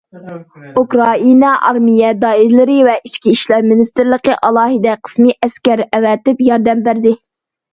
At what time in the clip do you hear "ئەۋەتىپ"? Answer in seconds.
5.91-6.43